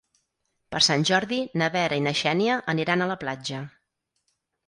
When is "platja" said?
3.25-3.61